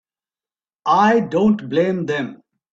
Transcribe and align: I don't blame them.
I 0.87 1.19
don't 1.19 1.69
blame 1.69 2.07
them. 2.07 2.41